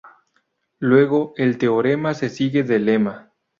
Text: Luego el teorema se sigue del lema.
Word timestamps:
Luego 0.79 1.33
el 1.37 1.59
teorema 1.59 2.15
se 2.15 2.29
sigue 2.29 2.63
del 2.63 2.85
lema. 2.85 3.29